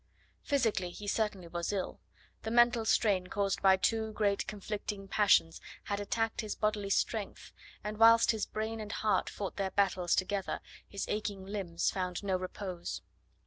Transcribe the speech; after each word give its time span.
Physically 0.41 0.89
he 0.89 1.07
certainly 1.07 1.47
was 1.47 1.71
ill; 1.71 1.99
the 2.41 2.49
mental 2.49 2.85
strain 2.85 3.27
caused 3.27 3.61
by 3.61 3.77
two 3.77 4.11
great 4.13 4.47
conflicting 4.47 5.07
passions 5.07 5.61
had 5.83 5.99
attacked 5.99 6.41
his 6.41 6.55
bodily 6.55 6.89
strength, 6.89 7.53
and 7.83 7.99
whilst 7.99 8.31
his 8.31 8.47
brain 8.47 8.79
and 8.81 8.91
heart 8.93 9.29
fought 9.29 9.57
their 9.57 9.69
battles 9.69 10.15
together, 10.15 10.59
his 10.87 11.07
aching 11.07 11.45
limbs 11.45 11.91
found 11.91 12.23
no 12.23 12.35
repose. 12.35 13.03